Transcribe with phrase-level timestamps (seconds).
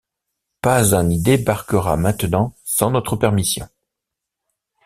[0.61, 3.69] Pas un n’y débarquera maintenant sans notre permission!